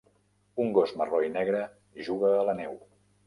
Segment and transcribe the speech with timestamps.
[0.63, 1.61] Un gos marró i negre
[2.09, 2.75] juga a la neu.